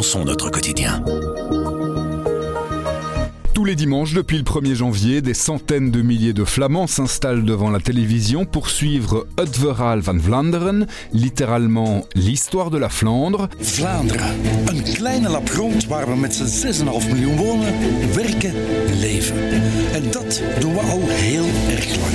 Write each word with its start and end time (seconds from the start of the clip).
repensons 0.00 0.24
notre 0.24 0.48
quotidien. 0.48 1.04
Tous 3.52 3.66
les 3.66 3.74
dimanches, 3.74 4.14
depuis 4.14 4.38
le 4.38 4.44
1er 4.44 4.74
janvier, 4.74 5.20
des 5.20 5.34
centaines 5.34 5.90
de 5.90 6.00
milliers 6.00 6.32
de 6.32 6.46
Flamands 6.46 6.86
s'installent 6.86 7.44
devant 7.44 7.68
la 7.68 7.80
télévision 7.80 8.46
pour 8.46 8.70
suivre 8.70 9.26
Het 9.36 9.54
Verhaal 9.58 10.00
van 10.00 10.18
Vlaanderen, 10.18 10.86
littéralement 11.12 12.06
l'histoire 12.14 12.70
de 12.70 12.78
la 12.78 12.88
Flandre. 12.88 13.50
Vlaanderen, 13.60 14.40
een 14.68 14.82
kleine 14.82 15.28
lap 15.28 15.50
grond 15.50 15.86
waar 15.86 16.08
we 16.08 16.16
met 16.16 16.34
z'n 16.34 16.84
6,5 16.84 17.08
miljoen 17.08 17.36
wonen, 17.36 17.74
werken, 18.14 18.54
leven. 19.00 19.36
En 19.92 20.10
dat 20.10 20.42
doen 20.60 20.72
we 20.72 20.80
al 20.80 21.02
heel 21.08 21.46
erg 21.76 21.96
lang. 22.00 22.12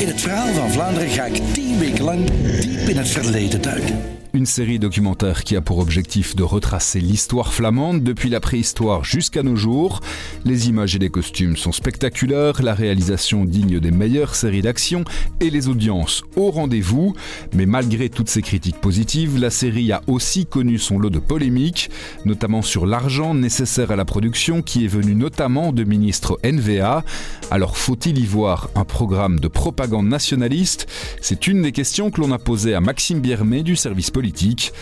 In 0.00 0.06
het 0.08 0.20
verhaal 0.20 0.54
van 0.54 0.70
Vlaanderen 0.70 1.08
ga 1.08 1.24
ik 1.24 1.40
10 1.52 1.78
weken 1.78 2.04
lang 2.04 2.30
diep 2.60 2.88
in 2.88 2.96
het 2.96 3.08
verleden 3.08 3.62
duiken. 3.62 4.14
Une 4.34 4.46
série 4.46 4.80
documentaire 4.80 5.44
qui 5.44 5.54
a 5.54 5.60
pour 5.60 5.78
objectif 5.78 6.34
de 6.34 6.42
retracer 6.42 6.98
l'histoire 6.98 7.54
flamande 7.54 8.02
depuis 8.02 8.28
la 8.28 8.40
préhistoire 8.40 9.04
jusqu'à 9.04 9.44
nos 9.44 9.54
jours. 9.54 10.00
Les 10.44 10.68
images 10.68 10.96
et 10.96 10.98
les 10.98 11.08
costumes 11.08 11.56
sont 11.56 11.70
spectaculaires, 11.70 12.60
la 12.60 12.74
réalisation 12.74 13.44
digne 13.44 13.78
des 13.78 13.92
meilleures 13.92 14.34
séries 14.34 14.60
d'action 14.60 15.04
et 15.38 15.50
les 15.50 15.68
audiences 15.68 16.24
au 16.34 16.50
rendez-vous. 16.50 17.14
Mais 17.52 17.64
malgré 17.64 18.08
toutes 18.08 18.28
ces 18.28 18.42
critiques 18.42 18.80
positives, 18.80 19.38
la 19.38 19.50
série 19.50 19.92
a 19.92 20.02
aussi 20.08 20.46
connu 20.46 20.80
son 20.80 20.98
lot 20.98 21.10
de 21.10 21.20
polémiques, 21.20 21.88
notamment 22.24 22.62
sur 22.62 22.86
l'argent 22.86 23.34
nécessaire 23.34 23.92
à 23.92 23.96
la 23.96 24.04
production 24.04 24.62
qui 24.62 24.84
est 24.84 24.88
venu 24.88 25.14
notamment 25.14 25.70
de 25.70 25.84
ministres 25.84 26.40
NVA. 26.42 27.04
Alors 27.52 27.76
faut-il 27.76 28.18
y 28.18 28.26
voir 28.26 28.68
un 28.74 28.84
programme 28.84 29.38
de 29.38 29.46
propagande 29.46 30.08
nationaliste? 30.08 30.88
C'est 31.20 31.46
une 31.46 31.62
des 31.62 31.70
questions 31.70 32.10
que 32.10 32.20
l'on 32.20 32.32
a 32.32 32.40
posées 32.40 32.74
à 32.74 32.80
Maxime 32.80 33.20
Biermé 33.20 33.62
du 33.62 33.76
service 33.76 34.10
politique 34.10 34.23
politique. 34.24 34.72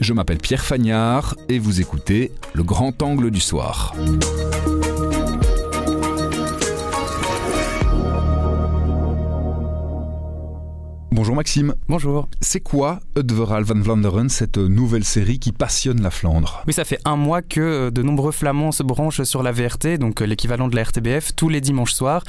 Je 0.00 0.12
m'appelle 0.12 0.38
Pierre 0.38 0.64
Fagnard 0.64 1.34
et 1.48 1.58
vous 1.58 1.80
écoutez 1.80 2.30
Le 2.52 2.62
Grand 2.62 3.02
Angle 3.02 3.32
du 3.32 3.40
Soir. 3.40 3.96
Bonjour 11.10 11.34
Maxime. 11.34 11.74
Bonjour. 11.88 12.28
C'est 12.40 12.60
quoi 12.60 13.00
Udveral 13.16 13.64
van 13.64 13.80
Vlaanderen, 13.80 14.28
cette 14.28 14.58
nouvelle 14.58 15.04
série 15.04 15.38
qui 15.38 15.50
passionne 15.50 16.00
la 16.00 16.10
Flandre? 16.10 16.62
Oui, 16.66 16.72
ça 16.72 16.84
fait 16.84 16.98
un 17.04 17.16
mois 17.16 17.42
que 17.42 17.90
de 17.90 18.02
nombreux 18.02 18.32
Flamands 18.32 18.72
se 18.72 18.82
branchent 18.82 19.22
sur 19.24 19.42
la 19.42 19.50
VRT, 19.52 19.98
donc 19.98 20.20
l'équivalent 20.20 20.68
de 20.68 20.76
la 20.76 20.84
RTBF, 20.84 21.34
tous 21.34 21.48
les 21.48 21.60
dimanches 21.60 21.92
soirs, 21.92 22.22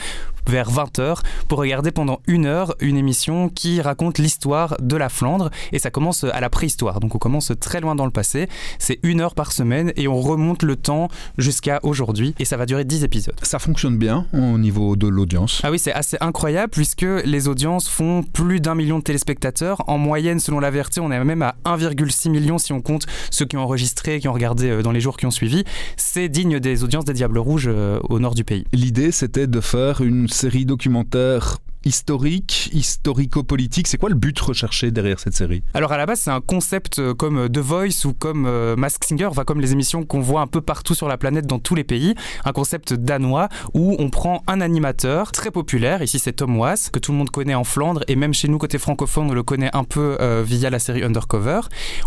vers 0.48 0.72
20h, 0.72 1.20
pour 1.48 1.60
regarder 1.60 1.92
pendant 1.92 2.22
une 2.28 2.46
heure 2.46 2.76
une 2.80 2.98
émission 2.98 3.50
qui 3.50 3.82
raconte 3.82 4.18
l'histoire 4.18 4.76
de 4.82 4.96
la 4.96 5.10
Flandre. 5.10 5.50
Et 5.72 5.80
ça 5.80 5.92
commence 5.92 6.24
à 6.24 6.40
la 6.40 6.50
préhistoire, 6.50 7.00
donc 7.00 7.16
on 7.16 7.18
commence 7.18 7.52
très 7.60 7.82
loin 7.82 7.96
dans 7.96 8.06
le 8.06 8.12
passé. 8.12 8.48
C'est 8.80 9.00
une 9.04 9.22
heure 9.22 9.36
par 9.36 9.52
semaine 9.52 9.92
et 9.96 10.08
on 10.08 10.20
remonte 10.20 10.64
le 10.64 10.76
temps 10.76 11.08
jusqu'à 11.38 11.80
aujourd'hui. 11.84 12.36
Et 12.40 12.46
ça 12.46 12.58
va 12.58 12.66
durer 12.66 12.86
10 12.86 13.04
épisodes. 13.04 13.36
Ça 13.44 13.60
fonctionne 13.60 13.98
bien 13.98 14.26
au 14.34 14.58
niveau 14.58 14.96
de 14.96 15.08
l'audience 15.08 15.62
Ah 15.64 15.72
oui, 15.72 15.80
c'est 15.80 15.94
assez 15.94 16.18
incroyable 16.22 16.72
puisque 16.72 17.06
les 17.26 17.48
audiences 17.48 17.88
font 17.88 18.24
plus 18.24 18.60
d'un 18.60 18.76
million 18.76 19.00
de 19.00 19.04
téléspectateurs. 19.04 19.88
En 19.88 19.98
moyenne, 19.98 20.40
selon 20.40 20.60
la 20.60 20.72
VRT, 20.72 21.00
on 21.00 21.12
est 21.12 21.24
même 21.24 21.42
à 21.42 21.56
1,6 21.66 22.30
million 22.30 22.58
si 22.58 22.74
on 22.74 22.82
compte 22.82 23.06
ceux 23.32 23.46
qui 23.46 23.58
ont 23.58 23.62
enregistré, 23.62 24.20
qui 24.20 24.28
ont 24.28 24.34
regardé 24.34 24.70
euh, 24.70 24.82
dans 24.82 24.92
les 24.92 25.02
jours 25.02 25.18
qui 25.18 25.26
ont 25.26 25.32
suivi. 25.32 25.64
C'est 25.98 26.30
digne 26.30 26.60
des 26.60 26.84
audiences 26.84 27.06
des 27.06 27.14
Diables 27.14 27.38
Rouges 27.38 27.68
euh, 27.68 28.00
au 28.10 28.20
nord 28.20 28.36
du 28.36 28.44
pays. 28.44 28.66
L'idée, 28.74 29.12
c'était 29.12 29.48
de 29.48 29.62
faire 29.62 30.02
une 30.02 30.28
série 30.34 30.66
documentaire 30.66 31.60
historique, 31.86 32.70
historico-politique. 32.74 33.88
C'est 33.88 33.98
quoi 33.98 34.10
le 34.10 34.16
but 34.16 34.40
recherché 34.40 34.92
derrière 34.92 35.20
cette 35.20 35.34
série? 35.34 35.64
Alors 35.74 35.92
à 35.92 35.98
la 35.98 36.06
base, 36.06 36.22
c'est 36.22 36.32
un 36.32 36.42
concept 36.42 37.00
euh, 37.00 37.14
comme 37.14 37.50
The 37.50 37.58
Voice 37.58 38.06
ou 38.06 38.14
comme 38.14 38.46
euh, 38.46 38.76
Mask 38.76 39.04
Singer, 39.04 39.26
enfin 39.26 39.44
comme 39.44 39.60
les 39.60 39.74
émissions 39.74 40.06
qu'on 40.06 40.22
voit 40.22 40.42
un 40.42 40.48
peu 40.48 40.62
partout 40.62 40.96
sur 40.96 41.08
la 41.08 41.18
planète 41.18 41.46
dans 41.46 41.60
tous 41.60 41.76
les 41.76 41.84
pays. 41.84 42.16
Un 42.46 42.52
concept 42.52 42.94
danois 42.94 43.50
où 43.74 43.96
on 44.00 44.10
prend 44.10 44.44
un 44.48 44.62
animateur 44.62 45.32
très 45.32 45.52
populaire, 45.52 46.02
ici 46.02 46.20
c'est 46.20 46.34
Tom 46.34 46.58
Was, 46.58 46.90
que 46.92 47.00
tout 47.00 47.12
le 47.12 47.18
monde 47.18 47.30
connaît 47.30 47.56
en 47.56 47.64
Flandre 47.64 48.02
et 48.08 48.16
même 48.16 48.34
chez 48.34 48.48
nous 48.48 48.58
côté 48.58 48.78
francophone, 48.78 49.30
on 49.30 49.34
le 49.34 49.44
connaît 49.44 49.70
un 49.74 49.84
peu 49.84 50.18
euh, 50.22 50.44
via 50.46 50.70
la 50.70 50.80
série 50.80 51.04
Undercover. 51.04 51.62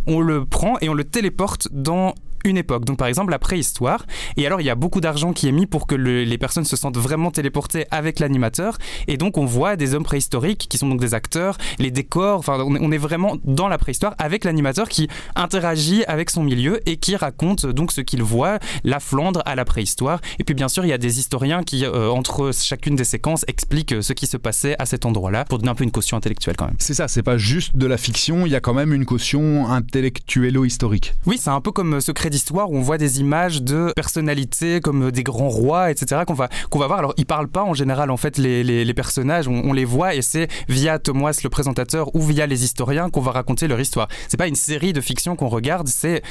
On 0.07 0.21
le 0.21 0.47
prend 0.47 0.79
et 0.81 0.89
on 0.89 0.95
le 0.95 1.05
téléporte 1.05 1.69
dans 1.71 2.15
une 2.47 2.57
époque. 2.57 2.85
Donc 2.85 2.99
par 2.99 3.09
exemple 3.09 3.31
la 3.31 3.39
préhistoire. 3.39 4.07
Et 4.37 4.47
alors 4.47 4.61
il 4.61 4.65
y 4.65 4.71
a 4.71 4.75
beaucoup 4.75 5.01
d'argent 5.01 5.33
qui 5.33 5.49
est 5.49 5.53
mis 5.53 5.67
pour 5.67 5.87
que 5.87 5.95
le, 5.95 6.25
les 6.25 6.39
personnes 6.39 6.65
se 6.65 6.77
sentent 6.77 6.97
vraiment 6.97 7.31
téléportées 7.31 7.87
avec 7.91 8.21
l'animateur. 8.21 8.79
Et 9.09 9.17
donc 9.17 9.39
on 9.39 9.45
voit 9.45 9.77
des 9.77 9.95
hommes 9.95 10.05
préhistoriques 10.05 10.67
qui 10.69 10.79
sont 10.79 10.89
donc 10.89 11.01
des 11.01 11.15
acteurs, 11.15 11.59
les 11.79 11.91
décors. 11.91 12.39
Enfin 12.39 12.59
on 12.61 12.93
est, 12.93 12.97
vraiment 12.97 13.37
dans 13.45 13.69
la 13.69 13.77
préhistoire 13.77 14.15
avec 14.19 14.45
l'animateur 14.45 14.89
qui 14.89 15.09
interagit 15.35 16.03
avec 16.05 16.31
son 16.31 16.43
milieu 16.43 16.81
et 16.89 16.97
qui 16.97 17.15
raconte 17.15 17.67
donc 17.67 17.93
ce 17.93 18.01
qu'il 18.01 18.23
voit, 18.23 18.59
la 18.85 19.01
Flandre 19.01 19.43
à 19.45 19.55
la 19.55 19.65
préhistoire. 19.65 20.21
Et 20.39 20.45
puis 20.45 20.55
bien 20.55 20.69
sûr 20.69 20.85
il 20.85 20.89
y 20.89 20.95
a 20.95 20.99
des 20.99 21.19
historiens 21.19 21.63
qui 21.63 21.85
euh, 21.85 22.09
entre 22.09 22.53
chacune 22.53 22.97
des 22.97 23.05
séquences 23.05 23.45
expliquent 23.49 24.03
ce 24.03 24.13
qui 24.13 24.27
se 24.27 24.37
passait 24.37 24.77
à 24.79 24.87
cet 24.87 25.05
endroit-là 25.05 25.45
pour 25.45 25.59
donner 25.59 25.71
un 25.71 25.75
peu 25.75 25.85
une 25.85 25.91
caution 25.91 26.17
intellectuelle 26.17 26.57
quand 26.57 26.67
même. 26.67 26.77
C'est 26.79 26.95
ça, 26.95 27.09
c'est 27.09 27.23
pas 27.23 27.37
juste 27.37 27.77
de 27.77 27.87
la 27.87 27.97
fiction, 27.97 28.47
il 28.47 28.53
y 28.53 28.57
a 28.57 28.61
quand 28.61 28.75
même 28.75 28.93
une 28.93 29.05
caution 29.05 29.69
intellectuello-historique. 29.69 31.15
Oui, 31.27 31.39
c'est 31.39 31.51
un 31.51 31.61
peu 31.61 31.73
comme 31.73 32.01
ce 32.01 32.13
crédit 32.13 32.36
d'histoire 32.37 32.71
où 32.71 32.77
on 32.77 32.83
voit 32.83 32.99
des 32.99 33.21
images 33.21 33.63
de 33.63 33.93
personnalités 33.97 34.81
comme 34.81 35.11
des 35.11 35.23
grands 35.23 35.49
rois, 35.49 35.91
etc. 35.91 36.23
qu'on 36.27 36.35
va, 36.35 36.51
qu'on 36.69 36.79
va 36.79 36.87
voir. 36.87 36.99
Alors, 36.99 37.15
ils 37.17 37.25
parlent 37.25 37.49
pas 37.49 37.65
en 37.65 37.73
général, 37.73 38.11
en 38.11 38.19
fait, 38.19 38.37
les, 38.37 38.63
les, 38.63 38.85
les 38.85 38.95
personnages, 38.95 39.49
on, 39.49 39.63
on, 39.65 39.73
les 39.73 39.87
voit 39.87 40.15
et 40.15 40.21
c'est 40.21 40.49
via 40.69 40.99
Thomas, 40.99 41.39
le 41.43 41.49
présentateur, 41.49 42.15
ou 42.15 42.21
via 42.21 42.47
les 42.47 42.65
historiens 42.65 43.09
qu'on 43.09 43.23
va 43.23 43.33
raconter 43.33 43.69
leur 43.69 43.81
histoire. 43.81 44.09
C'est 44.29 44.37
pas 44.37 44.49
une 44.49 44.55
série 44.55 44.93
de 44.93 45.01
fiction 45.01 45.35
qu'on 45.35 45.49
regarde, 45.49 45.89
c'est 45.89 46.23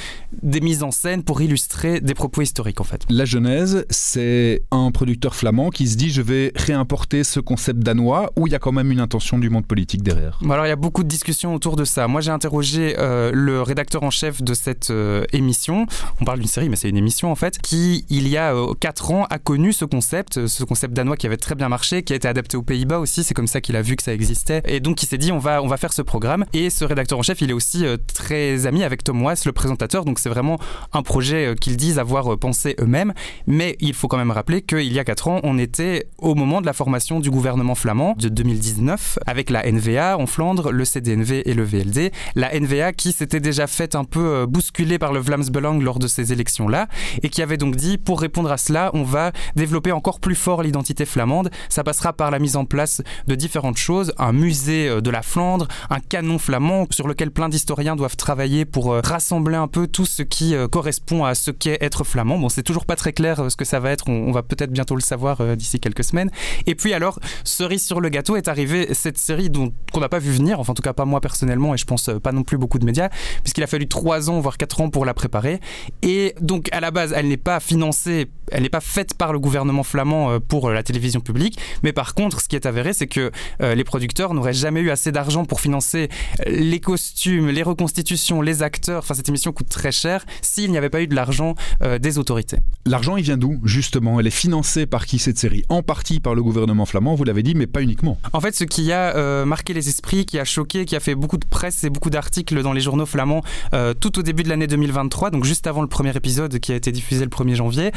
des 0.44 0.62
mises 0.62 0.84
en 0.84 0.92
scène 0.92 1.24
pour 1.24 1.42
illustrer 1.42 2.02
des 2.02 2.14
propos 2.14 2.44
historiques, 2.44 2.82
en 2.82 2.84
fait. 2.84 3.02
La 3.10 3.26
Genèse, 3.26 3.86
c'est 3.90 4.62
un 4.70 4.92
producteur 4.92 5.34
flamand 5.34 5.72
qui 5.72 5.88
se 5.88 5.98
dit 5.98 6.12
je 6.12 6.22
vais 6.22 6.52
réimporter 6.56 7.24
ce 7.24 7.40
concept 7.40 7.80
danois 7.80 8.32
où 8.36 8.46
il 8.46 8.54
y 8.54 8.56
a 8.56 8.60
quand 8.60 8.72
même 8.72 8.92
une 8.92 9.00
intention 9.00 9.40
du 9.40 9.50
monde 9.50 9.66
politique 9.66 10.04
derrière. 10.04 10.40
Alors, 10.44 10.68
il 10.68 10.70
y 10.70 10.72
a 10.72 10.76
beaucoup 10.76 11.04
de 11.04 11.10
discussions 11.10 11.56
autour 11.56 11.76
de 11.76 11.84
ça. 11.84 12.08
Moi, 12.08 12.22
j'ai 12.22 12.32
interrogé 12.32 12.96
euh, 13.00 13.32
le 13.34 13.64
rédacteur 13.64 14.04
en 14.04 14.12
chef 14.12 14.44
de 14.44 14.54
cette 14.54 14.92
euh, 14.92 15.26
émission 15.34 15.85
on 16.22 16.26
parle 16.26 16.40
d'une 16.40 16.48
série, 16.48 16.70
mais 16.70 16.76
c'est 16.76 16.90
une 16.90 16.98
émission 16.98 17.32
en 17.32 17.36
fait, 17.36 17.60
qui 17.60 18.06
il 18.10 18.28
y 18.28 18.38
a 18.38 18.54
4 18.80 19.12
euh, 19.12 19.14
ans 19.14 19.28
a 19.30 19.40
connu 19.40 19.74
ce 19.74 19.86
concept, 19.86 20.48
ce 20.48 20.64
concept 20.64 20.94
danois 20.94 21.18
qui 21.18 21.28
avait 21.28 21.38
très 21.38 21.56
bien 21.56 21.70
marché, 21.70 22.04
qui 22.04 22.14
a 22.14 22.16
été 22.16 22.28
adapté 22.28 22.58
aux 22.58 22.64
Pays-Bas 22.64 23.00
aussi. 23.00 23.24
C'est 23.24 23.34
comme 23.34 23.48
ça 23.48 23.62
qu'il 23.62 23.76
a 23.76 23.82
vu 23.82 23.96
que 23.96 24.04
ça 24.04 24.14
existait, 24.14 24.62
et 24.66 24.80
donc 24.80 25.04
il 25.04 25.06
s'est 25.08 25.18
dit 25.18 25.32
on 25.32 25.40
va 25.40 25.62
on 25.62 25.68
va 25.68 25.78
faire 25.78 25.94
ce 25.94 26.02
programme. 26.02 26.46
Et 26.54 26.70
ce 26.70 26.86
rédacteur 26.86 27.20
en 27.20 27.22
chef, 27.22 27.42
il 27.42 27.50
est 27.50 27.54
aussi 27.54 27.86
euh, 27.86 27.98
très 28.14 28.66
ami 28.66 28.84
avec 28.84 29.04
Tom 29.04 29.22
Was, 29.24 29.44
le 29.46 29.52
présentateur. 29.52 30.06
Donc 30.06 30.20
c'est 30.20 30.30
vraiment 30.30 30.60
un 30.94 31.02
projet 31.02 31.48
euh, 31.48 31.56
qu'ils 31.56 31.78
disent 31.78 32.00
avoir 32.00 32.38
pensé 32.38 32.76
eux-mêmes. 32.80 33.14
Mais 33.48 33.76
il 33.80 33.94
faut 33.94 34.08
quand 34.08 34.18
même 34.18 34.32
rappeler 34.32 34.62
qu'il 34.62 34.92
y 34.92 35.00
a 35.00 35.04
4 35.04 35.28
ans, 35.28 35.40
on 35.44 35.58
était 35.58 36.08
au 36.18 36.36
moment 36.36 36.62
de 36.62 36.66
la 36.66 36.74
formation 36.74 37.20
du 37.20 37.30
gouvernement 37.30 37.76
flamand 37.76 38.16
de 38.18 38.30
2019 38.30 39.20
avec 39.26 39.50
la 39.50 39.70
NVA 39.70 40.18
en 40.18 40.26
Flandre, 40.26 40.72
le 40.72 40.86
CDNV 40.86 41.44
et 41.46 41.54
le 41.54 41.64
VLD. 41.64 42.12
La 42.36 42.58
NVA 42.58 42.94
qui 42.94 43.12
s'était 43.12 43.40
déjà 43.40 43.68
fait 43.68 43.96
un 43.96 44.04
peu 44.04 44.46
bousculer 44.46 45.00
par 45.00 45.14
le 45.14 45.20
Vlaams 45.20 45.50
Belang 45.50 45.75
lors 45.84 46.00
de 46.00 46.08
ces 46.08 46.34
élections-là, 46.34 46.88
et 47.24 47.30
qui 47.30 47.42
avait 47.42 47.58
donc 47.58 47.76
dit, 47.76 47.98
pour 47.98 48.22
répondre 48.22 48.52
à 48.52 48.58
cela, 48.58 48.92
on 48.94 49.04
va 49.04 49.32
développer 49.56 49.92
encore 49.92 50.20
plus 50.20 50.36
fort 50.36 50.64
l'identité 50.64 51.06
flamande. 51.06 51.50
Ça 51.70 51.84
passera 51.84 52.14
par 52.14 52.32
la 52.32 52.40
mise 52.40 52.56
en 52.56 52.66
place 52.66 53.02
de 53.28 53.36
différentes 53.36 53.78
choses, 53.78 54.14
un 54.18 54.34
musée 54.34 54.88
euh, 54.88 55.02
de 55.02 55.10
la 55.10 55.22
Flandre, 55.22 55.68
un 55.90 56.00
canon 56.00 56.40
flamand 56.40 56.86
sur 56.92 57.08
lequel 57.08 57.32
plein 57.32 57.50
d'historiens 57.50 57.96
doivent 57.96 58.16
travailler 58.16 58.66
pour 58.66 58.94
euh, 58.94 59.02
rassembler 59.04 59.56
un 59.56 59.68
peu 59.68 59.88
tout 59.88 60.06
ce 60.06 60.24
qui 60.24 60.56
euh, 60.56 60.68
correspond 60.68 61.26
à 61.26 61.36
ce 61.36 61.52
qu'est 61.52 61.78
être 61.82 62.04
flamand. 62.04 62.38
Bon, 62.38 62.50
c'est 62.50 62.64
toujours 62.64 62.86
pas 62.86 62.96
très 62.96 63.14
clair 63.14 63.50
ce 63.50 63.56
que 63.56 63.66
ça 63.66 63.80
va 63.80 63.92
être, 63.92 64.10
on, 64.10 64.32
va 64.32 64.44
peut-être 64.44 64.72
bientôt 64.72 64.96
le 64.96 65.02
savoir 65.02 65.56
d'ici 65.56 65.80
quelques 65.80 66.04
semaines. 66.04 66.30
Et 66.66 66.76
puis 66.76 66.94
alors, 66.94 67.20
cerise 67.44 67.86
sur 67.86 68.02
le 68.02 68.10
gâteau 68.10 68.36
est 68.36 68.48
arrivée 68.48 68.94
cette 68.94 69.18
série 69.18 69.50
dont 69.50 69.72
qu'on 69.92 70.00
n'a 70.00 70.10
pas 70.10 70.20
vu 70.20 70.32
venir, 70.32 70.60
enfin 70.60 70.72
en 70.72 70.76
tout 70.76 70.82
cas 70.82 70.94
pas 70.94 71.06
moi 71.06 71.22
personnellement, 71.22 71.74
et 71.74 71.78
je 71.78 71.86
pense 71.86 72.10
pas 72.22 72.32
non 72.32 72.44
plus 72.44 72.58
beaucoup 72.58 72.80
de 72.80 72.86
médias, 72.86 73.10
puisqu'il 73.44 73.64
a 73.64 73.68
fallu 73.68 73.88
trois 73.88 74.30
ans, 74.30 74.40
voire 74.40 74.58
quatre 74.58 74.82
ans 74.82 74.90
pour 74.90 75.06
la 75.06 75.14
préparer. 75.14 75.60
Et 76.02 76.36
donc 76.42 76.70
à 76.72 76.80
la 76.80 76.92
base, 76.92 77.14
elle 77.16 77.28
n'est 77.28 77.38
pas 77.38 77.60
financée, 77.60 78.28
elle 78.52 78.64
n'est 78.64 78.70
pas 78.70 78.82
faite 78.82 79.16
par 79.16 79.34
le 79.34 79.40
gouvernement 79.40 79.84
flamand 79.84 80.32
euh, 80.32 80.40
pour 80.40 80.70
la 80.70 80.84
télévision 80.84 81.22
publique, 81.22 81.60
mais 81.84 81.94
par 81.94 82.14
contre, 82.14 82.42
ce 82.42 82.48
qui 82.48 82.56
est 82.56 82.66
avéré, 82.66 82.94
c'est 82.94 83.08
que 83.08 83.32
euh, 83.62 83.76
les 83.76 83.84
producteurs 83.84 84.34
n'auraient 84.34 84.54
jamais 84.54 84.82
eu 84.82 84.90
assez 84.90 85.12
d'argent 85.12 85.46
pour 85.46 85.62
financer 85.62 86.10
les 86.46 86.80
costumes, 86.80 87.50
les 87.50 87.64
reconstitutions, 87.64 88.42
les 88.42 88.64
acteurs. 88.64 89.00
Enfin, 89.00 89.14
cette 89.14 89.30
émission 89.30 89.52
coûte 89.52 89.70
très 89.70 89.92
cher 89.92 90.26
s'il 90.42 90.72
n'y 90.72 90.78
avait 90.78 90.90
pas 90.90 91.02
eu 91.02 91.08
de 91.08 91.16
l'argent 91.16 91.56
euh, 91.82 92.00
des 92.00 92.18
autorités. 92.18 92.58
L'argent, 92.86 93.18
il 93.18 93.24
vient 93.24 93.38
d'où 93.38 93.60
justement? 93.64 94.20
Elle 94.20 94.28
est 94.28 94.32
financée 94.32 94.86
par 94.86 95.06
qui 95.06 95.20
cette 95.20 95.38
série? 95.38 95.64
En 95.70 95.82
partie 95.82 96.20
par 96.20 96.36
le 96.36 96.44
gouvernement 96.44 96.86
flamand, 96.86 97.16
vous 97.16 97.24
l'avez 97.24 97.44
dit, 97.44 97.56
mais 97.56 97.68
pas 97.68 97.82
uniquement. 97.82 98.18
En 98.34 98.42
fait, 98.42 98.56
ce 98.56 98.64
qui 98.64 98.92
a 98.92 99.16
euh, 99.16 99.46
marqué 99.46 99.74
les 99.74 99.90
esprits, 99.90 100.26
qui 100.26 100.40
a 100.40 100.46
choqué, 100.46 100.86
qui 100.86 100.96
a 100.96 101.00
fait 101.00 101.16
beaucoup 101.16 101.38
de 101.38 101.46
presse 101.46 101.84
et 101.84 101.90
beaucoup 101.90 102.10
d'articles 102.10 102.62
dans 102.62 102.74
les 102.74 102.82
journaux 102.82 103.06
flamands 103.06 103.42
euh, 103.74 103.94
tout 103.94 104.20
au 104.20 104.22
début 104.22 104.44
de 104.44 104.50
l'année 104.50 104.68
2023, 104.68 105.32
donc 105.32 105.46
juste 105.46 105.55
juste 105.56 105.68
avant 105.68 105.82
le 105.82 105.88
premier 105.88 106.14
épisode 106.18 106.60
qui 106.60 106.74
a 106.74 106.76
été 106.76 106.92
diffusé 106.92 107.24
le 107.24 107.30
1er 107.30 107.56
janvier. 107.56 107.92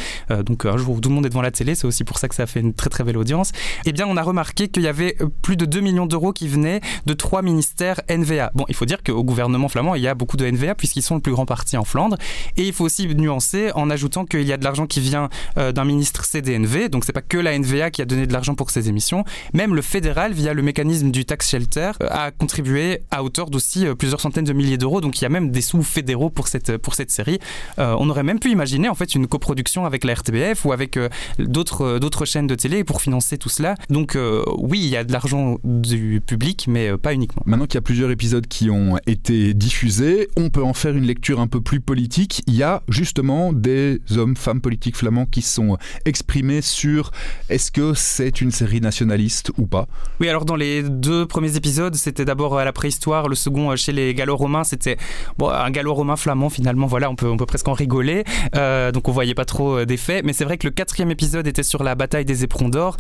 donc 0.47 0.65
un 0.65 0.77
jour 0.77 0.95
où 0.95 1.01
tout 1.01 1.09
le 1.09 1.15
monde 1.17 1.27
est 1.27 1.29
devant 1.29 1.43
la 1.43 1.51
télé, 1.51 1.75
c'est 1.75 1.89
aussi 1.89 2.05
pour 2.05 2.19
ça 2.19 2.29
que 2.29 2.37
ça 2.37 2.45
a 2.45 2.47
fait 2.47 2.61
une 2.61 2.73
très 2.73 2.89
très 2.89 3.03
belle 3.03 3.17
audience. 3.17 3.51
Eh 3.85 3.91
bien, 3.91 4.07
on 4.07 4.17
a 4.17 4.23
remarqué 4.23 4.69
qu'il 4.69 4.85
y 4.85 4.87
avait 4.87 5.17
plus 5.43 5.57
de 5.57 5.65
2 5.65 5.81
millions 5.81 6.07
d'euros 6.07 6.33
qui 6.33 6.47
venaient 6.47 6.81
de 7.07 7.15
trois 7.15 7.43
ministères 7.43 8.01
NVA. 8.09 8.53
Bon, 8.55 8.65
il 8.69 8.77
faut 8.77 8.85
dire 8.85 9.03
qu'au 9.03 9.25
gouvernement 9.25 9.69
flamand, 9.69 9.97
il 9.97 10.03
y 10.03 10.07
a 10.07 10.15
beaucoup 10.15 10.37
de 10.37 10.49
NVA 10.49 10.77
puisqu'ils 10.77 11.03
sont 11.03 11.17
le 11.17 11.21
plus 11.21 11.33
grand 11.33 11.47
parti 11.47 11.77
en 11.77 11.85
Flandre. 11.85 12.17
Et 12.57 12.63
il 12.65 12.73
faut 12.73 12.85
aussi 12.85 13.09
nuancer 13.09 13.73
en 13.75 13.91
ajoutant 13.91 14.25
qu'il 14.25 14.47
y 14.47 14.53
a 14.53 14.57
de 14.57 14.63
l'argent 14.63 14.87
qui 14.87 15.01
vient 15.01 15.29
d'un 15.57 15.85
ministre 15.85 16.25
CDNV, 16.25 16.91
donc 16.91 17.05
c'est 17.05 17.13
pas 17.13 17.23
que 17.23 17.39
la 17.39 17.59
NVA 17.59 17.91
qui 17.91 18.03
a 18.03 18.05
donné 18.05 18.29
de 18.29 18.33
l'argent 18.33 18.55
pour 18.55 18.71
ces 18.71 18.89
émissions. 18.89 19.25
Même 19.53 19.75
le 19.75 19.83
fédéral, 19.83 20.33
via 20.33 20.55
le 20.55 20.63
mécanisme 20.63 21.11
du 21.11 21.25
tax 21.25 21.51
shelter, 21.51 21.91
a 22.09 22.31
contribué 22.31 23.01
à 23.11 23.25
hauteur 23.25 23.51
d'aussi 23.51 23.85
plusieurs 23.99 24.21
centaines 24.21 24.45
de 24.45 24.53
milliers 24.53 24.79
d'euros. 24.79 25.01
Donc 25.01 25.21
il 25.21 25.25
y 25.25 25.27
a 25.27 25.31
même 25.31 25.51
des 25.51 25.61
sous 25.61 25.83
fédéraux 25.83 26.31
pour 26.31 26.47
cette, 26.47 26.77
pour 26.77 26.95
cette 26.95 27.11
série. 27.11 27.41
On 27.79 28.11
aurait 28.11 28.23
même 28.23 28.41
pu 28.41 28.51
imaginer 28.51 28.89
en 28.89 28.95
fait 28.95 29.15
une 29.15 29.27
coproduction 29.27 29.85
avec 29.85 30.05
la 30.05 30.15
RTBF 30.15 30.65
ou 30.65 30.73
avec 30.73 30.99
d'autres, 31.39 31.99
d'autres 31.99 32.25
chaînes 32.25 32.47
de 32.47 32.55
télé 32.55 32.85
pour 32.85 33.01
financer 33.01 33.39
tout 33.39 33.49
cela. 33.49 33.75
Donc 33.91 34.17
oui, 34.59 34.81
il 34.81 34.89
y 34.89 34.97
a 34.97 35.05
de 35.05 35.13
l'argent 35.13 35.59
du 35.65 36.21
public, 36.25 36.67
mais 36.69 36.97
pas 36.97 37.15
uniquement. 37.15 37.43
Maintenant 37.47 37.67
qu'il 37.67 37.77
y 37.77 37.79
a 37.79 37.83
plusieurs 37.83 38.11
épisodes 38.11 38.47
qui 38.47 38.71
ont 38.71 38.99
été 39.07 39.55
diffusés, 39.55 40.29
on 40.37 40.51
peut 40.51 40.63
en 40.63 40.75
faire 40.75 40.97
une 40.97 41.05
lecture 41.05 41.41
un 41.41 41.47
peu 41.47 41.61
plus 41.61 41.81
politique. 41.81 42.43
Il 42.47 42.55
y 42.55 42.63
a 42.63 42.83
justement 42.89 43.53
des 43.53 44.01
hommes, 44.17 44.37
femmes 44.37 44.61
politiques 44.61 44.97
flamands 44.97 45.27
qui 45.27 45.43
sont 45.43 45.79
exprimés 46.05 46.63
sur 46.63 47.11
est-ce 47.49 47.71
que 47.71 47.95
c'est 47.95 48.41
une 48.41 48.51
série 48.51 48.81
nationaliste 48.81 49.53
ou 49.59 49.67
pas 49.67 49.87
Oui, 50.21 50.29
alors 50.29 50.45
dans 50.45 50.57
les 50.57 50.83
deux 50.83 51.27
premiers 51.27 51.57
épisodes, 51.57 51.95
c'était 51.95 52.25
d'abord 52.25 52.59
à 52.59 52.65
la 52.65 52.73
préhistoire, 52.73 53.29
le 53.29 53.35
second 53.35 53.75
chez 53.77 53.93
les 53.93 54.15
gallo-romains, 54.15 54.65
c'était 54.65 54.97
bon, 55.39 55.49
un 55.49 55.71
gallo-romain 55.71 56.17
flamand 56.17 56.51
finalement, 56.51 56.87
voilà, 56.87 57.11
on 57.11 57.17
peut, 57.17 57.29
on 57.29 57.37
peut 57.39 57.47
presque 57.47 57.69
en 57.69 57.73
rigoler, 57.73 58.25
euh, 58.57 58.93
donc 58.93 59.09
on 59.09 59.13
voyait 59.13 59.35
pas 59.35 59.45
trop 59.45 59.85
d'effets, 59.85 60.23
mais 60.23 60.33
c'est 60.33 60.45
vrai 60.45 60.59
que 60.59 60.67
le 60.67 60.73
quatrième 60.73 61.11
épisode 61.11 61.47
était 61.47 61.63
sur 61.63 61.83
la 61.83 61.95
bataille 61.95 62.25
des 62.25 62.45
éperons 62.45 62.69
d'or. 62.69 62.97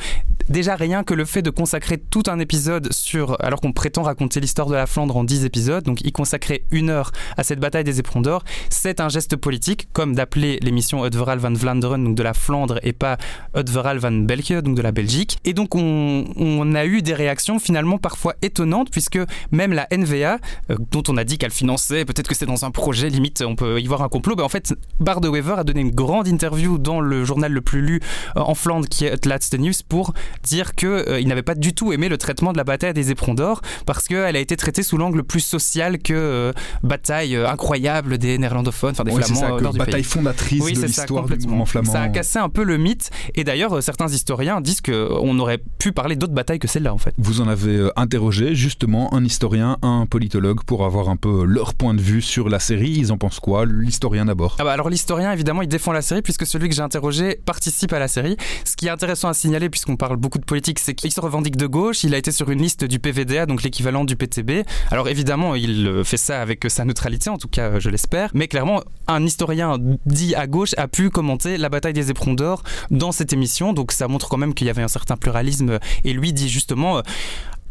Déjà 0.49 0.77
rien 0.77 1.05
que 1.05 1.12
le 1.12 1.27
fait 1.27 1.43
de 1.43 1.50
consacrer 1.50 1.99
tout 1.99 2.23
un 2.27 2.39
épisode 2.39 2.91
sur, 2.91 3.37
alors 3.45 3.61
qu'on 3.61 3.73
prétend 3.73 4.03
raconter 4.03 4.41
l'histoire 4.41 4.67
de 4.67 4.75
la 4.75 4.87
Flandre 4.87 5.15
en 5.17 5.25
dix 5.25 5.45
épisodes, 5.45 5.85
donc 5.85 6.00
y 6.00 6.11
consacrer 6.11 6.65
une 6.71 6.89
heure 6.89 7.12
à 7.37 7.45
cette 7.45 7.61
bataille 7.61 7.85
des 7.85 8.00
éperons 8.00 8.23
d'or, 8.23 8.45
c'est 8.71 9.00
un 9.00 9.11
geste 9.11 9.37
politique, 9.37 9.89
comme 9.93 10.15
d'appeler 10.15 10.59
l'émission 10.62 11.05
Udveral 11.05 11.39
van 11.39 11.53
Vlaanderen, 11.53 12.03
donc 12.03 12.15
de 12.15 12.23
la 12.23 12.33
Flandre, 12.33 12.81
et 12.83 12.95
pas 12.95 13.19
Udveral 13.55 13.99
van 13.99 14.12
België, 14.12 14.62
donc 14.62 14.75
de 14.75 14.81
la 14.81 14.91
Belgique. 14.91 15.39
Et 15.45 15.53
donc 15.53 15.75
on, 15.75 16.75
a 16.75 16.87
eu 16.87 17.03
des 17.03 17.15
réactions 17.15 17.59
finalement 17.59 17.99
parfois 17.99 18.35
étonnantes, 18.41 18.91
puisque 18.91 19.19
même 19.53 19.75
la 19.75 19.87
NVA, 19.91 20.39
euh, 20.71 20.77
dont 20.91 21.03
on 21.09 21.19
a 21.19 21.25
dit 21.25 21.37
qu'elle 21.37 21.50
finançait, 21.50 22.06
peut-être 22.06 22.29
que 22.29 22.35
c'est 22.35 22.47
dans 22.47 22.65
un 22.65 22.71
projet, 22.71 23.11
limite 23.11 23.43
on 23.47 23.55
peut 23.55 23.81
y 23.81 23.87
voir 23.87 24.03
un 24.03 24.09
complot, 24.09 24.35
ben 24.35 24.45
en 24.45 24.49
fait 24.49 24.75
Bard 24.99 25.21
Wever 25.21 25.56
a 25.59 25.65
donné 25.65 25.81
une 25.81 25.91
grande 25.91 26.27
interview 26.27 26.79
dans 26.79 27.00
le 27.00 27.25
journal 27.25 27.53
le 27.53 27.61
plus 27.61 27.83
lu 27.83 28.00
euh, 28.37 28.41
en 28.41 28.55
Flandre, 28.55 28.89
qui 28.89 29.05
est 29.05 29.27
Laatste 29.27 29.59
News, 29.59 29.73
pour 29.89 30.15
dire 30.43 30.75
qu'il 30.75 30.88
euh, 30.88 31.23
n'avait 31.25 31.43
pas 31.43 31.55
du 31.55 31.75
tout 31.75 31.93
aimé 31.93 32.08
le 32.08 32.19
traitement 32.19 32.52
de 32.52 32.58
la 32.58 32.64
bataille 32.64 32.94
des 32.94 33.11
éperons 33.11 33.35
d'or, 33.35 33.61
parce 33.87 34.06
qu'elle 34.06 34.37
a 34.37 34.38
été 34.38 34.56
traitée 34.56 34.82
sous 34.82 34.96
l'angle 34.96 35.23
plus 35.25 35.40
social 35.40 35.99
que 35.99 36.14
euh, 36.14 36.52
bataille 36.82 37.37
euh, 37.37 37.49
incroyable 37.49 38.19
des 38.19 38.38
néerlandophones, 38.38 38.93
enfin 38.93 39.05
des 39.05 39.12
c'est 39.12 39.25
flamands. 39.25 39.40
ça, 39.40 39.52
euh, 39.52 39.58
que 39.58 39.62
nord 39.62 39.73
du 39.73 39.79
bataille 39.79 39.94
pays. 39.94 40.05
fondatrice 40.05 40.62
Oui, 40.62 40.73
de 40.75 40.82
l'histoire 40.82 41.25
du 41.26 41.46
mouvement 41.46 41.67
flamand. 41.67 41.93
Ça 41.93 42.02
a 42.02 42.08
cassé 42.08 42.38
un 42.38 42.49
peu 42.49 42.62
le 42.62 42.76
mythe. 42.76 43.11
Et 43.35 43.44
d'ailleurs, 43.44 43.82
certains 43.82 44.08
historiens 44.08 44.61
disent 44.61 44.81
qu'on 44.81 45.38
aurait 45.38 45.61
pu 45.79 45.93
parler 45.93 46.17
d'autres 46.17 46.35
batailles 46.35 46.58
que 46.58 46.69
celle-là, 46.69 46.93
en 46.93 46.99
fait. 46.99 47.14
Vous 47.19 47.40
en 47.40 47.49
avez 47.49 47.88
interrogé 47.96 48.55
justement 48.55 49.14
un 49.14 49.25
historien, 49.25 49.79
un 49.82 50.06
politologue 50.06 50.62
pour 50.64 50.85
avoir 50.85 51.08
un 51.08 51.17
peu 51.17 51.44
leur 51.44 51.75
point 51.75 51.94
de 51.94 52.00
vue 52.00 52.23
sur 52.23 52.49
la 52.49 52.58
série. 52.58 52.90
Ils 52.90 53.12
en 53.12 53.19
pensent 53.19 53.40
quoi 53.40 53.64
L'historien 53.67 54.25
d'abord? 54.25 54.56
Ah 54.58 54.64
bah 54.64 54.73
alors 54.73 54.90
l'historien 54.90 55.32
évidemment 55.32 55.62
il 55.62 55.69
défend 55.69 55.93
la 55.93 56.02
série 56.02 56.23
puisque 56.23 56.46
celui 56.46 56.69
que 56.69 56.75
j'ai 56.75 56.82
interrogé 56.82 57.40
participe 57.44 57.93
à 57.93 57.99
la 57.99 58.08
série. 58.08 58.37
Ce 58.64 58.76
qui 58.76 58.87
est 58.87 58.90
intéressant 58.90 59.29
à 59.29 59.35
signaler 59.35 59.69
puisqu'on 59.70 59.96
parle 59.96 60.17
beaucoup 60.17 60.28
de 60.37 60.45
politique 60.45 60.79
c'est 60.79 60.95
qu'il 60.95 61.11
se 61.11 61.21
revendique 61.21 61.57
de 61.57 61.67
gauche, 61.67 62.05
il 62.05 62.15
a 62.15 62.19
été 62.19 62.31
sur 62.31 62.51
une 62.51 62.61
liste 62.61 62.85
du 62.85 62.99
PVDA 62.99 63.47
donc 63.47 63.63
l'équivalent 63.63 64.05
du 64.05 64.17
PTB. 64.17 64.67
Alors 64.91 65.09
évidemment 65.09 65.55
il 65.55 65.87
euh, 65.87 66.05
fait 66.05 66.19
ça 66.19 66.43
avec 66.43 66.67
euh, 66.67 66.69
sa 66.69 66.85
neutralité 66.85 67.31
en 67.31 67.39
tout 67.39 67.49
cas 67.49 67.71
euh, 67.71 67.81
je 67.81 67.89
l'espère, 67.89 68.31
mais 68.35 68.49
clairement 68.49 68.83
un 69.07 69.25
historien 69.25 69.79
dit 70.05 70.35
à 70.35 70.47
gauche 70.47 70.75
a 70.77 70.89
pu 70.89 71.09
commenter 71.09 71.57
la 71.57 71.71
bataille 71.71 71.95
des 71.95 72.11
éperons 72.11 72.35
d'or 72.35 72.63
dans 72.91 73.13
cette 73.13 73.33
émission. 73.33 73.73
Donc 73.73 73.93
ça 73.93 74.09
montre 74.09 74.29
quand 74.29 74.37
même 74.37 74.53
qu'il 74.53 74.67
y 74.67 74.71
avait 74.71 74.83
un 74.83 74.89
certain 74.89 75.17
pluralisme. 75.17 75.79
Et 76.05 76.13
lui 76.13 76.35
dit 76.35 76.49
justement 76.51 77.03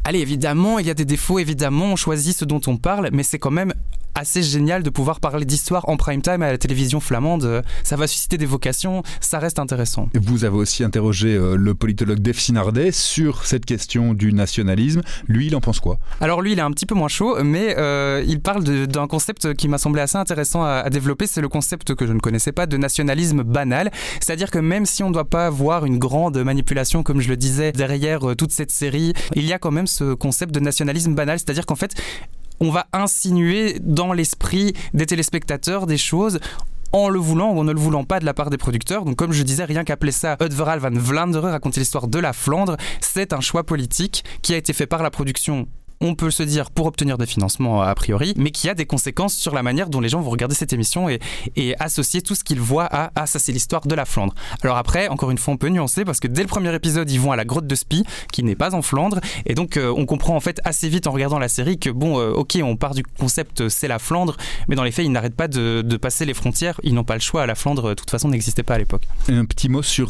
Allez, 0.07 0.19
évidemment, 0.19 0.80
il 0.80 0.88
y 0.88 0.89
a 0.89 0.94
des 0.94 1.03
défauts, 1.03 1.38
évidemment, 1.38 1.88
on 1.88 1.95
choisit 1.98 2.33
ce 2.33 2.45
dont 2.45 2.62
on 2.68 2.77
parle, 2.77 3.10
mais 3.12 3.24
c'est 3.24 3.39
quand 3.39 3.51
même 3.51 3.74
assez 4.17 4.41
génial 4.43 4.83
de 4.83 4.89
pouvoir 4.89 5.19
parler 5.19 5.45
d'histoire 5.45 5.87
en 5.89 5.95
prime 5.95 6.21
time 6.21 6.41
à 6.41 6.51
la 6.51 6.57
télévision 6.57 6.99
flamande. 6.99 7.45
Euh, 7.45 7.61
Ça 7.83 7.95
va 7.95 8.07
susciter 8.07 8.37
des 8.37 8.45
vocations, 8.45 9.03
ça 9.21 9.39
reste 9.39 9.59
intéressant. 9.59 10.09
Vous 10.15 10.43
avez 10.43 10.55
aussi 10.55 10.83
interrogé 10.83 11.35
euh, 11.35 11.55
le 11.55 11.73
politologue 11.75 12.19
Dave 12.19 12.39
Sinardet 12.39 12.91
sur 12.91 13.45
cette 13.45 13.65
question 13.65 14.13
du 14.13 14.33
nationalisme. 14.33 15.01
Lui, 15.27 15.47
il 15.47 15.55
en 15.55 15.61
pense 15.61 15.79
quoi? 15.79 15.99
Alors 16.19 16.41
lui, 16.41 16.53
il 16.53 16.59
est 16.59 16.63
un 16.63 16.71
petit 16.71 16.85
peu 16.85 16.95
moins 16.95 17.07
chaud, 17.07 17.43
mais 17.43 17.75
euh, 17.77 18.23
il 18.27 18.39
parle 18.41 18.63
d'un 18.63 19.07
concept 19.07 19.53
qui 19.53 19.67
m'a 19.67 19.77
semblé 19.77 20.01
assez 20.01 20.17
intéressant 20.17 20.63
à, 20.63 20.81
à 20.85 20.89
développer. 20.89 21.27
C'est 21.27 21.41
le 21.41 21.49
concept 21.49 21.93
que 21.95 22.07
je 22.07 22.13
ne 22.13 22.19
connaissais 22.19 22.51
pas 22.51 22.65
de 22.65 22.77
nationalisme 22.77 23.43
banal. 23.43 23.91
C'est-à-dire 24.19 24.49
que 24.51 24.59
même 24.59 24.85
si 24.85 25.03
on 25.03 25.09
ne 25.09 25.13
doit 25.13 25.29
pas 25.29 25.49
voir 25.49 25.85
une 25.85 25.99
grande 25.99 26.37
manipulation, 26.37 27.03
comme 27.03 27.21
je 27.21 27.29
le 27.29 27.37
disais, 27.37 27.71
derrière 27.71 28.35
toute 28.37 28.51
cette 28.51 28.71
série, 28.71 29.13
il 29.35 29.45
y 29.45 29.53
a 29.53 29.59
quand 29.59 29.71
même 29.71 29.87
ce 29.87 30.13
concept 30.13 30.53
de 30.53 30.59
nationalisme 30.59 31.13
banal. 31.13 31.37
C'est-à-dire 31.39 31.65
qu'en 31.65 31.75
fait, 31.75 31.93
on 32.59 32.71
va 32.71 32.88
insinuer 32.94 33.80
dans 33.81 34.13
l'esprit 34.13 34.74
des 34.94 35.06
téléspectateurs 35.06 35.88
des 35.88 35.98
choses 35.98 36.39
en 36.94 37.09
le 37.09 37.19
voulant 37.19 37.51
ou 37.51 37.59
en 37.59 37.63
ne 37.63 37.74
le 37.74 37.80
voulant 37.80 38.04
pas 38.04 38.19
de 38.19 38.25
la 38.25 38.33
part 38.33 38.50
des 38.50 38.57
producteurs. 38.57 39.06
Donc 39.06 39.15
comme 39.15 39.33
je 39.33 39.44
disais, 39.44 39.65
rien 39.65 39.83
qu'appeler 39.83 40.12
ça 40.12 40.38
Udveral 40.42 40.80
van 40.80 40.92
Vlaanderen, 40.92 41.51
raconter 41.51 41.81
l'histoire 41.81 42.07
de 42.07 42.19
la 42.19 42.33
Flandre, 42.33 42.77
c'est 43.01 43.33
un 43.33 43.42
choix 43.42 43.63
politique 43.63 44.24
qui 44.42 44.54
a 44.54 44.57
été 44.57 44.74
fait 44.74 44.88
par 44.88 45.04
la 45.04 45.12
production 45.12 45.68
on 46.01 46.15
peut 46.15 46.31
se 46.31 46.44
dire 46.44 46.71
pour 46.71 46.85
obtenir 46.85 47.17
des 47.17 47.25
financements 47.25 47.81
a 47.81 47.94
priori, 47.95 48.33
mais 48.38 48.51
qui 48.51 48.69
a 48.69 48.73
des 48.73 48.85
conséquences 48.85 49.35
sur 49.35 49.53
la 49.53 49.63
manière 49.63 49.89
dont 49.89 49.99
les 49.99 50.09
gens 50.09 50.21
vont 50.21 50.29
regarder 50.29 50.55
cette 50.55 50.73
émission 50.73 51.09
et, 51.09 51.19
associer 51.79 52.21
tout 52.21 52.35
ce 52.35 52.44
qu'ils 52.44 52.59
voient 52.59 52.88
à 52.91 53.25
ça 53.25 53.39
c'est 53.39 53.51
l'histoire 53.51 53.81
de 53.85 53.95
la 53.95 54.05
Flandre. 54.05 54.33
Alors 54.63 54.77
après, 54.77 55.07
encore 55.07 55.31
une 55.31 55.38
fois, 55.38 55.53
on 55.53 55.57
peut 55.57 55.69
nuancer 55.69 56.05
parce 56.05 56.19
que 56.19 56.27
dès 56.27 56.41
le 56.41 56.47
premier 56.47 56.73
épisode, 56.73 57.09
ils 57.09 57.19
vont 57.19 57.31
à 57.31 57.35
la 57.35 57.45
grotte 57.45 57.67
de 57.67 57.75
Spie, 57.75 58.03
qui 58.31 58.44
n'est 58.44 58.55
pas 58.55 58.73
en 58.73 58.81
Flandre, 58.81 59.19
et 59.45 59.53
donc 59.53 59.77
euh, 59.77 59.94
on 59.95 60.05
comprend 60.05 60.35
en 60.35 60.39
fait 60.39 60.59
assez 60.63 60.89
vite 60.89 61.07
en 61.07 61.11
regardant 61.11 61.39
la 61.39 61.49
série 61.49 61.77
que 61.77 61.89
bon, 61.89 62.19
euh, 62.19 62.31
ok, 62.31 62.57
on 62.63 62.75
part 62.75 62.93
du 62.93 63.03
concept 63.03 63.61
euh, 63.61 63.69
c'est 63.69 63.88
la 63.88 64.00
Flandre, 64.00 64.38
mais 64.67 64.75
dans 64.75 64.83
les 64.83 64.91
faits, 64.91 65.05
ils 65.05 65.11
n'arrêtent 65.11 65.35
pas 65.35 65.47
de, 65.47 65.97
passer 65.97 66.25
les 66.25 66.35
frontières. 66.35 66.79
Ils 66.83 66.93
n'ont 66.93 67.03
pas 67.03 67.15
le 67.15 67.21
choix. 67.21 67.45
La 67.47 67.55
Flandre, 67.55 67.89
de 67.89 67.93
toute 67.95 68.11
façon, 68.11 68.29
n'existait 68.29 68.61
pas 68.61 68.75
à 68.75 68.77
l'époque. 68.77 69.07
Un 69.29 69.45
petit 69.45 69.67
mot 69.67 69.81
sur 69.81 70.09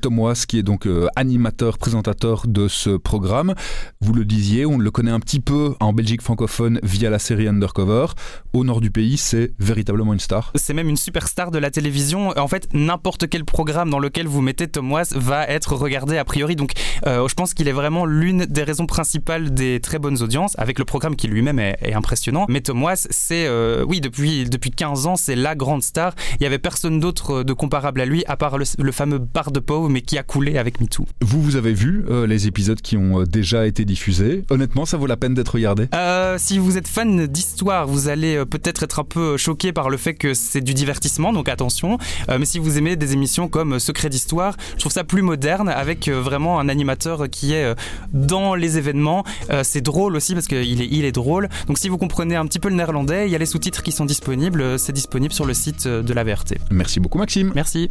Tom 0.00 0.32
qui 0.48 0.58
est 0.58 0.62
donc 0.62 0.88
animateur, 1.14 1.76
présentateur 1.76 2.44
de 2.46 2.68
ce 2.68 2.96
programme. 2.96 3.54
Vous 4.00 4.14
le 4.14 4.24
disiez, 4.24 4.64
on 4.64 4.78
le 4.78 4.90
connaît 4.90 5.10
un 5.10 5.20
petit 5.26 5.40
peu 5.40 5.74
en 5.80 5.92
Belgique 5.92 6.22
francophone 6.22 6.78
via 6.84 7.10
la 7.10 7.18
série 7.18 7.48
Undercover. 7.48 8.06
Au 8.52 8.62
nord 8.62 8.80
du 8.80 8.92
pays, 8.92 9.16
c'est 9.16 9.50
véritablement 9.58 10.12
une 10.12 10.20
star. 10.20 10.52
C'est 10.54 10.72
même 10.72 10.88
une 10.88 10.96
superstar 10.96 11.50
de 11.50 11.58
la 11.58 11.72
télévision. 11.72 12.32
En 12.38 12.46
fait, 12.46 12.68
n'importe 12.72 13.28
quel 13.28 13.44
programme 13.44 13.90
dans 13.90 13.98
lequel 13.98 14.28
vous 14.28 14.40
mettez 14.40 14.68
Tom 14.68 14.96
va 15.16 15.48
être 15.48 15.74
regardé 15.74 16.16
a 16.16 16.24
priori. 16.24 16.54
Donc, 16.54 16.74
euh, 17.08 17.26
je 17.26 17.34
pense 17.34 17.54
qu'il 17.54 17.66
est 17.66 17.72
vraiment 17.72 18.06
l'une 18.06 18.46
des 18.46 18.62
raisons 18.62 18.86
principales 18.86 19.52
des 19.52 19.80
très 19.80 19.98
bonnes 19.98 20.22
audiences, 20.22 20.56
avec 20.58 20.78
le 20.78 20.84
programme 20.84 21.16
qui 21.16 21.26
lui-même 21.26 21.58
est, 21.58 21.76
est 21.82 21.94
impressionnant. 21.94 22.46
Mais 22.48 22.60
Tom 22.60 22.86
c'est, 22.94 23.46
euh, 23.48 23.84
oui, 23.88 24.00
depuis, 24.00 24.48
depuis 24.48 24.70
15 24.70 25.06
ans, 25.06 25.16
c'est 25.16 25.34
la 25.34 25.56
grande 25.56 25.82
star. 25.82 26.14
Il 26.34 26.42
n'y 26.42 26.46
avait 26.46 26.60
personne 26.60 27.00
d'autre 27.00 27.42
de 27.42 27.52
comparable 27.52 28.00
à 28.00 28.06
lui, 28.06 28.22
à 28.28 28.36
part 28.36 28.58
le, 28.58 28.64
le 28.78 28.92
fameux 28.92 29.18
bar 29.18 29.50
de 29.50 29.58
Pau, 29.58 29.88
mais 29.88 30.02
qui 30.02 30.18
a 30.18 30.22
coulé 30.22 30.56
avec 30.56 30.80
MeToo. 30.80 31.04
Vous, 31.20 31.42
vous 31.42 31.56
avez 31.56 31.72
vu 31.72 32.04
euh, 32.08 32.28
les 32.28 32.46
épisodes 32.46 32.80
qui 32.80 32.96
ont 32.96 33.22
euh, 33.22 33.24
déjà 33.24 33.66
été 33.66 33.84
diffusés. 33.84 34.44
Honnêtement, 34.50 34.84
ça 34.86 34.96
vaut 34.96 35.08
la 35.08 35.15
peine 35.16 35.34
d'être 35.34 35.54
regardé. 35.54 35.88
Euh, 35.94 36.36
si 36.38 36.58
vous 36.58 36.76
êtes 36.78 36.88
fan 36.88 37.26
d'histoire, 37.26 37.86
vous 37.86 38.08
allez 38.08 38.36
euh, 38.36 38.44
peut-être 38.44 38.82
être 38.82 39.00
un 39.00 39.04
peu 39.04 39.36
choqué 39.36 39.72
par 39.72 39.90
le 39.90 39.96
fait 39.96 40.14
que 40.14 40.34
c'est 40.34 40.60
du 40.60 40.74
divertissement, 40.74 41.32
donc 41.32 41.48
attention. 41.48 41.98
Euh, 42.28 42.38
mais 42.38 42.46
si 42.46 42.58
vous 42.58 42.78
aimez 42.78 42.96
des 42.96 43.12
émissions 43.12 43.48
comme 43.48 43.74
euh, 43.74 43.78
Secret 43.78 44.08
d'Histoire, 44.08 44.56
je 44.74 44.80
trouve 44.80 44.92
ça 44.92 45.04
plus 45.04 45.22
moderne, 45.22 45.68
avec 45.68 46.08
euh, 46.08 46.20
vraiment 46.20 46.58
un 46.60 46.68
animateur 46.68 47.28
qui 47.30 47.52
est 47.54 47.64
euh, 47.64 47.74
dans 48.12 48.54
les 48.54 48.78
événements. 48.78 49.24
Euh, 49.50 49.62
c'est 49.64 49.80
drôle 49.80 50.16
aussi 50.16 50.34
parce 50.34 50.46
qu'il 50.46 50.82
est, 50.82 50.88
il 50.90 51.04
est 51.04 51.12
drôle. 51.12 51.48
Donc 51.66 51.78
si 51.78 51.88
vous 51.88 51.98
comprenez 51.98 52.36
un 52.36 52.46
petit 52.46 52.58
peu 52.58 52.68
le 52.68 52.76
néerlandais, 52.76 53.26
il 53.26 53.32
y 53.32 53.34
a 53.34 53.38
les 53.38 53.46
sous-titres 53.46 53.82
qui 53.82 53.92
sont 53.92 54.04
disponibles. 54.04 54.60
Euh, 54.60 54.78
C'est 54.78 54.92
disponible 54.92 55.32
sur 55.34 55.46
le 55.46 55.54
site 55.54 55.86
euh, 55.86 56.02
de 56.02 56.12
la 56.12 56.24
VRT. 56.24 56.54
Merci 56.70 57.00
beaucoup, 57.00 57.18
Maxime. 57.18 57.52
Merci. 57.54 57.90